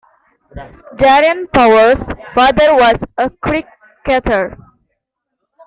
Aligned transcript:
Daren 0.97 1.45
Powell's 1.53 2.09
father 2.33 2.73
was 2.73 3.03
a 3.19 3.29
cricketer. 3.29 4.57